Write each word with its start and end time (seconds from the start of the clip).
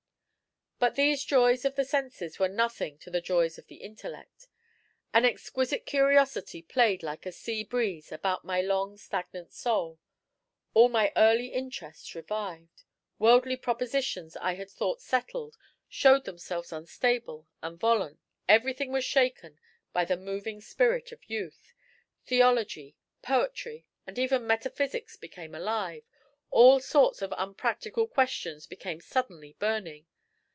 But 0.83 0.95
these 0.95 1.23
joys 1.23 1.63
of 1.63 1.75
the 1.75 1.85
senses 1.85 2.39
were 2.39 2.47
as 2.47 2.55
nothing 2.55 2.97
to 3.01 3.11
the 3.11 3.21
joys 3.21 3.59
of 3.59 3.67
the 3.67 3.75
intellect. 3.83 4.47
An 5.13 5.25
exquisite 5.25 5.85
curiosity 5.85 6.63
played 6.63 7.03
like 7.03 7.27
a 7.27 7.31
sea 7.31 7.63
breeze 7.63 8.11
about 8.11 8.43
my 8.45 8.61
long 8.61 8.97
stagnant 8.97 9.53
soul. 9.53 9.99
All 10.73 10.89
my 10.89 11.11
early 11.15 11.53
interests 11.53 12.15
revived; 12.15 12.81
worldly 13.19 13.57
propositions 13.57 14.35
I 14.37 14.55
had 14.55 14.71
thought 14.71 15.03
settled 15.03 15.55
showed 15.87 16.25
themselves 16.25 16.73
unstable 16.73 17.47
and 17.61 17.79
volant; 17.79 18.19
everything 18.49 18.91
was 18.91 19.05
shaken 19.05 19.59
by 19.93 20.03
the 20.03 20.17
moving 20.17 20.61
spirit 20.61 21.11
of 21.11 21.23
youth. 21.29 21.75
Theology, 22.25 22.95
poetry, 23.21 23.85
and 24.07 24.17
even 24.17 24.47
metaphysics 24.47 25.15
became 25.15 25.53
alive; 25.53 26.05
all 26.49 26.79
sorts 26.79 27.21
of 27.21 27.31
unpractical 27.37 28.07
questions 28.07 28.65
became 28.65 28.99
suddenly 28.99 29.53
burning. 29.59 30.07